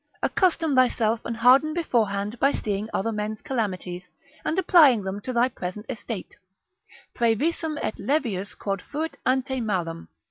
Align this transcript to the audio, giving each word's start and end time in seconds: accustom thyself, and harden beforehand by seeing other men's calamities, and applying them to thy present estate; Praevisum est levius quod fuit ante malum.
accustom 0.23 0.73
thyself, 0.75 1.21
and 1.25 1.37
harden 1.37 1.75
beforehand 1.75 2.39
by 2.39 2.51
seeing 2.51 2.89
other 2.91 3.11
men's 3.11 3.43
calamities, 3.43 4.07
and 4.43 4.57
applying 4.57 5.03
them 5.03 5.21
to 5.21 5.31
thy 5.31 5.47
present 5.47 5.85
estate; 5.89 6.35
Praevisum 7.13 7.77
est 7.83 7.99
levius 7.99 8.57
quod 8.57 8.81
fuit 8.81 9.15
ante 9.27 9.61
malum. 9.61 10.07